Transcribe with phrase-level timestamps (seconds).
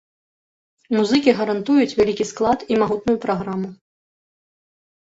[0.95, 3.75] Музыкі гарантуюць вялікі склад і магутную праграму.